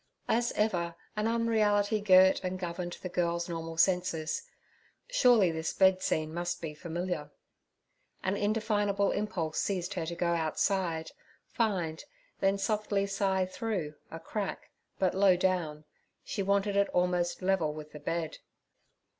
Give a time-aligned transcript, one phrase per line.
[0.27, 6.59] As ever an unreality girt and governed the girl's normal senses—surely this bed scene must
[6.59, 7.29] be familiar,
[8.23, 11.11] An indefinable impulse seized her to go outside,
[11.45, 12.03] find,
[12.39, 17.99] then softly sigh through, a crack, but low down—she wanted it almost level with the
[17.99, 18.39] bed.